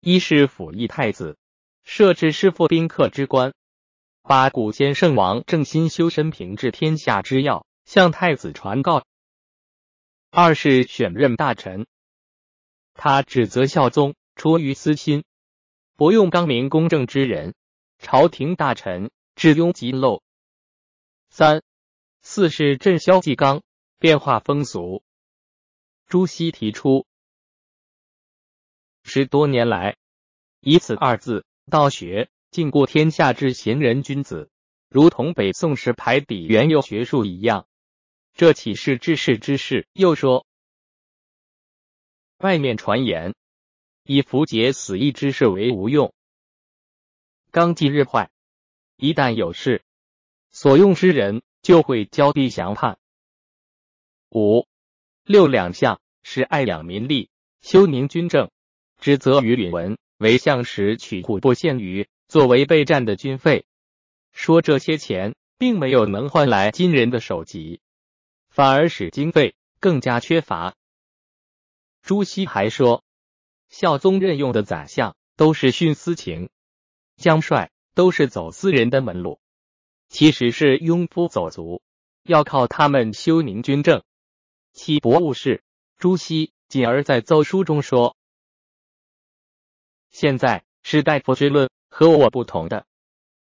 [0.00, 1.38] 一是辅议太子。
[1.82, 3.52] 设置师傅宾客之官，
[4.22, 9.04] 把古先圣王正心修身平治天下之要向太子传告。
[10.30, 11.86] 二是选任大臣，
[12.94, 15.24] 他指责孝宗出于私心，
[15.96, 17.54] 不用刚明公正之人，
[17.98, 20.22] 朝廷大臣至庸极陋。
[21.30, 21.62] 三
[22.22, 23.62] 四是镇萧纪纲，
[23.98, 25.02] 变化风俗。
[26.06, 27.06] 朱熹提出，
[29.02, 29.96] 十多年来
[30.60, 31.44] 以此二字。
[31.70, 34.50] 道学禁锢天下之贤人君子，
[34.88, 37.66] 如同北宋时排比原有学术一样，
[38.34, 39.88] 这岂是治世之事？
[39.92, 40.46] 又说，
[42.38, 43.34] 外面传言
[44.04, 46.12] 以符节死义之事为无用，
[47.50, 48.30] 纲纪日坏，
[48.96, 49.82] 一旦有事，
[50.50, 52.98] 所用之人就会交臂降叛。
[54.30, 54.66] 五
[55.24, 57.30] 六两项是爱养民力，
[57.62, 58.50] 修宁军政，
[58.98, 59.98] 指责于允文。
[60.20, 63.64] 为相时取户部县余作为备战的军费，
[64.32, 67.80] 说这些钱并没有能换来金人的首级，
[68.50, 70.74] 反而使经费更加缺乏。
[72.02, 73.02] 朱熹还说，
[73.70, 76.50] 孝宗任用的宰相都是徇私情，
[77.16, 79.40] 将帅都是走私人的门路，
[80.10, 81.80] 其实是庸夫走卒，
[82.24, 84.02] 要靠他们修宁军政，
[84.74, 85.64] 岂不务事？
[85.96, 88.18] 朱熹进而在奏书中说。
[90.10, 92.86] 现在士大夫之论和我不同的，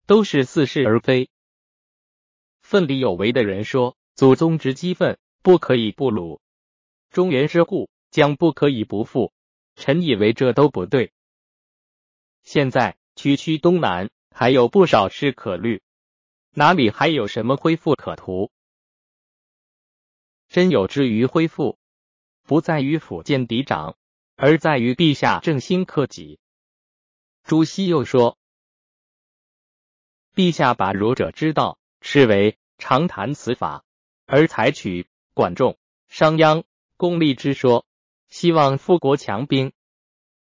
[0.06, 1.30] 都是似是而非。
[2.62, 6.41] 奋力有为的人说，祖宗之积愤不可以不辱，
[7.12, 9.32] 中原之故将不可以不复。
[9.76, 11.12] 臣以为这都不对。
[12.43, 15.82] 现在区区东南还有不少事可虑，
[16.51, 18.51] 哪里还有什么恢复可图？
[20.47, 21.78] 真有之于恢复，
[22.43, 23.97] 不在于辅建嫡长，
[24.38, 26.39] 而在于陛下正心克己。
[27.46, 28.39] 朱熹又说
[30.34, 33.86] ：“陛下把儒者之道视为常谈此法，
[34.26, 35.78] 而采取管仲、
[36.08, 36.64] 商鞅、
[36.98, 37.86] 公立之说，
[38.30, 39.74] 希望富国强兵，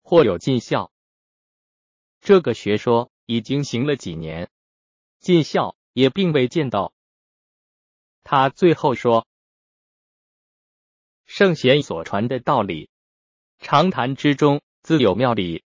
[0.01, 0.93] 或有尽孝。
[2.22, 4.49] 这个学说已经行了几年，
[5.20, 6.93] 尽孝也并未见到。
[8.24, 9.28] 他最后说：
[11.26, 12.89] 圣贤所传的道理，
[13.60, 15.66] 常谈之中自有妙理。”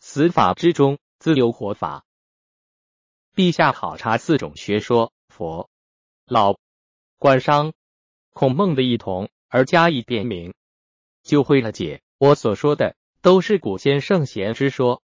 [0.00, 2.04] 死法之中自有活法。
[3.34, 5.70] 陛下考察四种学说，佛、
[6.26, 6.58] 老、
[7.18, 7.72] 官、商、
[8.30, 10.54] 孔孟的异同，而加以辨明，
[11.22, 15.02] 就会了解我所说的都是古先圣贤之说，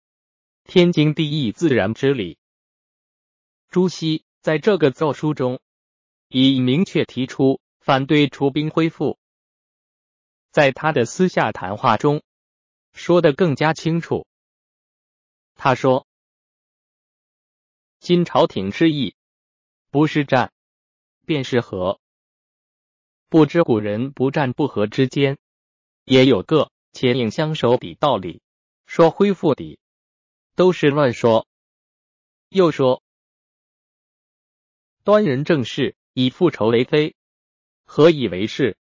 [0.63, 2.37] 天经地义、自然之理。
[3.69, 5.59] 朱熹在这个奏书中
[6.27, 9.17] 已明确提出反对出兵恢复，
[10.51, 12.21] 在他的私下谈话中
[12.93, 14.25] 说的更加清楚。
[15.55, 16.07] 他说
[17.99, 19.15] ：“今朝廷之意，
[19.89, 20.51] 不是战，
[21.25, 21.99] 便是和。
[23.29, 25.37] 不知古人不战不和之间，
[26.03, 28.41] 也有个且应相守的道理。
[28.85, 29.79] 说恢复的，
[30.55, 31.47] 都是乱说。
[32.49, 33.01] 又说，
[35.03, 37.15] 端人正事，以复仇为非，
[37.85, 38.77] 何以为是？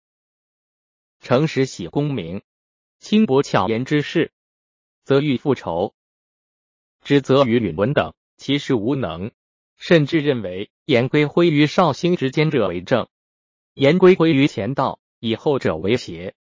[1.19, 2.41] 诚实喜功名，
[2.99, 4.31] 轻薄巧言之事，
[5.03, 5.93] 则欲复仇。”
[7.01, 9.31] 指责于允文等，其实无能，
[9.77, 13.07] 甚至认为颜归辉于绍兴之间者为正，
[13.73, 16.35] 颜归辉于前道以后者为邪。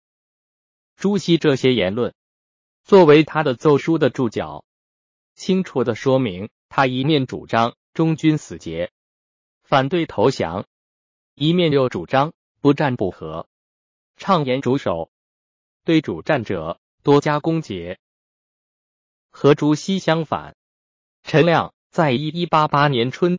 [0.97, 2.15] 朱熹这些言论，
[2.83, 4.65] 作为他的奏书的注脚，
[5.35, 8.91] 清楚的说明他一面主张忠君死节，
[9.63, 10.67] 反对投降，
[11.35, 13.47] 一面又主张不战不和，
[14.17, 15.11] 畅言主守，
[15.85, 17.99] 对主战者多加攻讦。
[19.39, 20.57] 和朱熹相反，
[21.23, 23.39] 陈亮在一一八八年春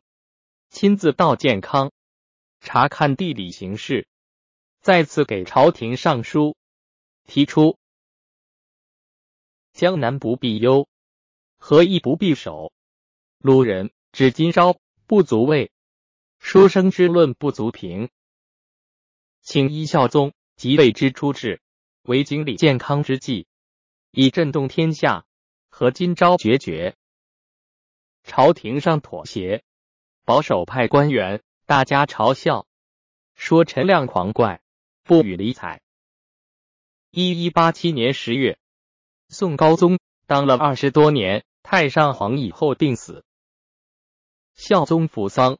[0.70, 1.90] 亲自到建康
[2.60, 4.06] 查看地理形势，
[4.80, 6.56] 再次给朝廷上书，
[7.24, 7.78] 提出
[9.72, 10.86] 江南不必忧，
[11.56, 12.72] 何意不必守？
[13.38, 14.78] 鲁人指今朝
[15.08, 15.72] 不足畏，
[16.38, 18.08] 书生之论不足评。
[19.42, 21.60] 请依孝宗即位之初至，
[22.02, 23.48] 为经理健康之际，
[24.12, 25.24] 以震动天下，
[25.78, 26.96] 和今朝决绝。
[28.24, 29.62] 朝廷上妥协，
[30.24, 31.40] 保守派官员。
[31.66, 32.66] 大家嘲笑，
[33.36, 34.60] 说陈亮狂怪，
[35.04, 35.80] 不予理睬。
[37.12, 38.58] 一一八七年十月，
[39.28, 40.00] 宋高宗。
[40.26, 41.44] 当了二十多年。
[41.62, 43.24] 太上皇以后病死，
[44.54, 45.58] 孝宗扶丧，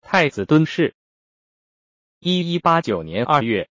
[0.00, 0.94] 太子敦逝。
[2.20, 3.68] 一一八九年二月，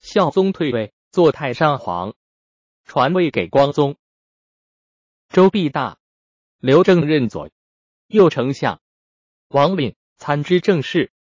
[0.00, 2.14] 孝宗退位，做太上皇，
[2.84, 3.96] 传位给光宗。
[5.30, 5.96] 周必大。
[6.58, 7.50] 刘正任左
[8.08, 8.80] 右丞相，
[9.46, 11.12] 王敏参知政事。